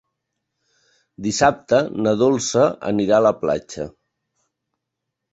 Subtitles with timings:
[1.25, 2.63] Dissabte na Dolça
[2.93, 3.85] anirà a la platja.